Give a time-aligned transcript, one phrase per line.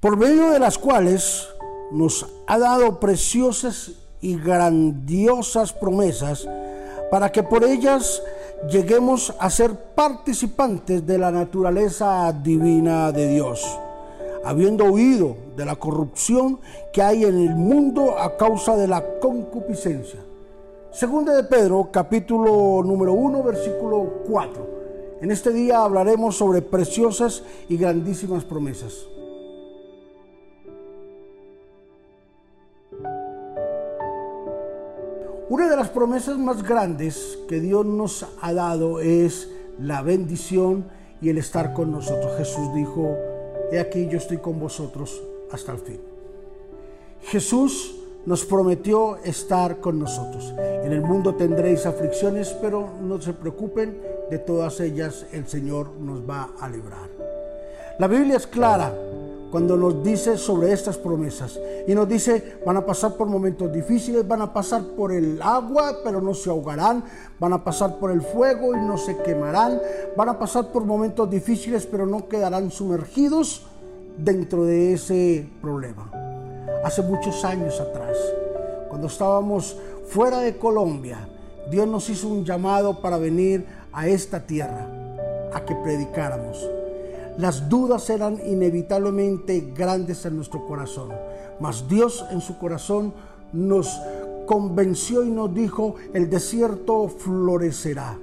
[0.00, 1.46] por medio de las cuales
[1.92, 6.48] nos ha dado preciosas y grandiosas promesas
[7.10, 8.22] para que por ellas
[8.70, 13.78] lleguemos a ser participantes de la naturaleza divina de Dios,
[14.42, 16.60] habiendo huido de la corrupción
[16.94, 20.20] que hay en el mundo a causa de la concupiscencia.
[20.92, 24.80] Segunda de Pedro, capítulo número 1, versículo 4.
[25.20, 29.06] En este día hablaremos sobre preciosas y grandísimas promesas.
[35.50, 39.50] Una de las promesas más grandes que Dios nos ha dado es
[39.80, 40.84] la bendición
[41.20, 42.36] y el estar con nosotros.
[42.38, 43.16] Jesús dijo,
[43.72, 46.00] he aquí yo estoy con vosotros hasta el fin.
[47.22, 47.96] Jesús
[48.26, 50.54] nos prometió estar con nosotros.
[50.84, 56.20] En el mundo tendréis aflicciones, pero no se preocupen, de todas ellas el Señor nos
[56.20, 57.08] va a librar.
[57.98, 58.94] La Biblia es clara
[59.50, 61.58] cuando nos dice sobre estas promesas.
[61.86, 65.98] Y nos dice, van a pasar por momentos difíciles, van a pasar por el agua,
[66.04, 67.04] pero no se ahogarán,
[67.38, 69.80] van a pasar por el fuego y no se quemarán,
[70.16, 73.66] van a pasar por momentos difíciles, pero no quedarán sumergidos
[74.16, 76.10] dentro de ese problema.
[76.84, 78.16] Hace muchos años atrás,
[78.88, 79.76] cuando estábamos
[80.08, 81.28] fuera de Colombia,
[81.70, 84.86] Dios nos hizo un llamado para venir a esta tierra,
[85.52, 86.79] a que predicáramos
[87.40, 91.08] las dudas eran inevitablemente grandes en nuestro corazón,
[91.58, 93.14] mas Dios en su corazón
[93.52, 93.98] nos
[94.46, 98.18] convenció y nos dijo, el desierto florecerá.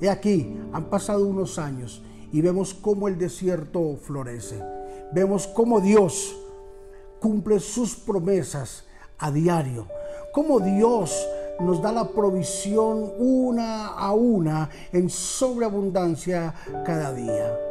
[0.00, 4.62] He aquí, han pasado unos años y vemos cómo el desierto florece.
[5.12, 6.36] Vemos cómo Dios
[7.18, 8.84] cumple sus promesas
[9.18, 9.86] a diario.
[10.32, 11.26] Cómo Dios
[11.60, 17.69] nos da la provisión una a una en sobreabundancia cada día.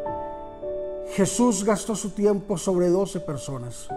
[1.20, 3.90] Jesús gastó su tiempo sobre 12 personas.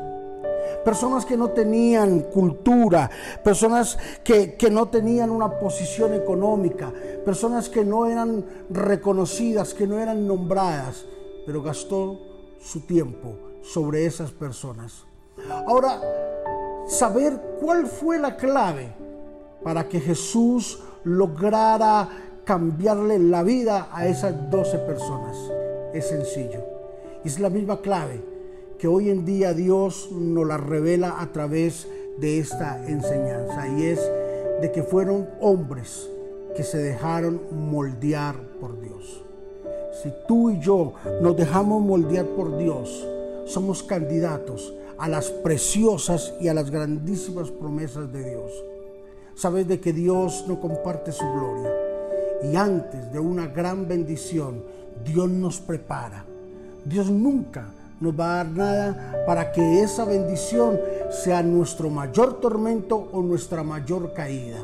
[0.84, 3.08] Personas que no tenían cultura,
[3.44, 6.92] personas que, no tenían una posición económica,
[7.24, 11.04] personas que no eran reconocidas, que no eran nombradas,
[11.46, 12.18] pero gastó
[12.60, 15.04] su tiempo sobre esas personas.
[15.68, 16.00] Ahora,
[16.88, 18.92] saber cuál fue la clave
[19.62, 22.08] para que Jesús lograra
[22.42, 25.36] cambiarle la vida a esas 12 personas
[25.94, 26.71] es sencillo
[27.24, 28.20] es la misma clave
[28.78, 31.86] que hoy en día Dios nos la revela a través
[32.18, 34.00] de esta enseñanza y es
[34.60, 36.08] de que fueron hombres
[36.56, 39.24] que se dejaron moldear por Dios.
[40.02, 43.06] Si tú y yo nos dejamos moldear por Dios,
[43.46, 48.52] somos candidatos a las preciosas y a las grandísimas promesas de Dios.
[49.36, 51.72] Sabes de que Dios no comparte su gloria
[52.42, 54.64] y antes de una gran bendición,
[55.04, 56.26] Dios nos prepara
[56.84, 57.66] Dios nunca
[58.00, 63.62] nos va a dar nada para que esa bendición sea nuestro mayor tormento o nuestra
[63.62, 64.58] mayor caída.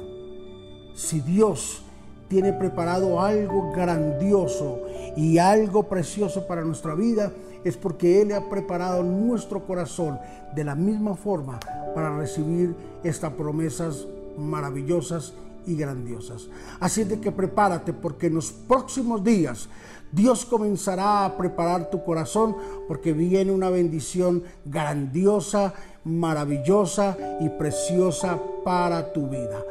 [0.94, 1.82] Si Dios
[2.28, 4.80] tiene preparado algo grandioso
[5.16, 7.32] y algo precioso para nuestra vida,
[7.64, 10.18] es porque Él ha preparado nuestro corazón
[10.54, 11.60] de la misma forma
[11.94, 15.32] para recibir estas promesas maravillosas
[15.68, 16.48] y grandiosas.
[16.80, 19.68] Así de que prepárate porque en los próximos días
[20.10, 22.56] Dios comenzará a preparar tu corazón
[22.86, 25.74] porque viene una bendición grandiosa,
[26.04, 29.62] maravillosa y preciosa para tu vida.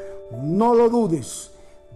[0.43, 1.51] No lo dudes,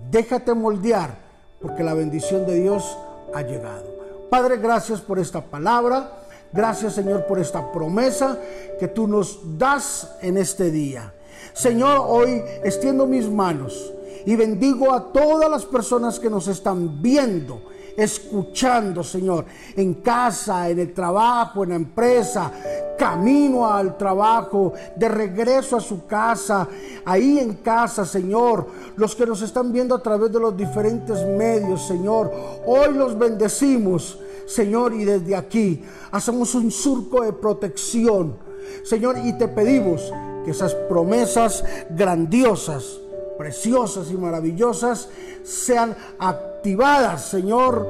[0.09, 1.16] déjate moldear
[1.61, 2.97] porque la bendición de Dios
[3.35, 3.85] ha llegado.
[4.29, 6.17] Padre, gracias por esta palabra.
[6.53, 8.38] Gracias Señor por esta promesa
[8.79, 11.13] que tú nos das en este día.
[11.53, 13.94] Señor, hoy extiendo mis manos
[14.25, 20.79] y bendigo a todas las personas que nos están viendo escuchando, Señor, en casa, en
[20.79, 22.52] el trabajo, en la empresa,
[22.97, 26.68] camino al trabajo, de regreso a su casa,
[27.06, 31.88] ahí en casa, Señor, los que nos están viendo a través de los diferentes medios,
[31.88, 32.31] Señor,
[32.66, 38.35] hoy los bendecimos, Señor, y desde aquí hacemos un surco de protección,
[38.84, 40.11] Señor, y te pedimos
[40.43, 42.99] que esas promesas grandiosas,
[43.38, 45.09] preciosas y maravillosas
[45.43, 47.88] sean activadas, Señor,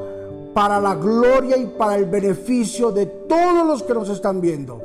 [0.54, 4.82] para la gloria y para el beneficio de todos los que nos están viendo.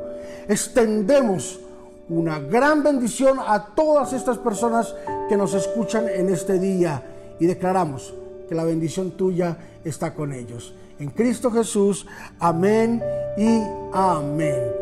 [0.49, 1.61] Extendemos
[2.09, 4.95] una gran bendición a todas estas personas
[5.29, 7.03] que nos escuchan en este día
[7.41, 8.15] y declaramos
[8.49, 10.73] que la bendición tuya está con ellos.
[10.99, 12.07] En Cristo Jesús,
[12.39, 13.03] amén
[13.37, 13.63] y
[13.93, 14.76] amén.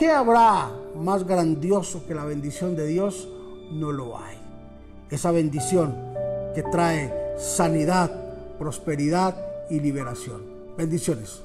[0.00, 3.28] ¿Qué habrá más grandioso que la bendición de Dios?
[3.70, 4.38] No lo hay
[5.10, 5.94] esa bendición
[6.54, 8.10] que trae sanidad,
[8.58, 9.36] prosperidad
[9.68, 10.40] y liberación.
[10.78, 11.42] Bendiciones.